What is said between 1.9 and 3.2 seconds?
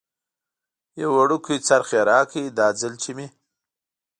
یې راکړ، دا ځل چې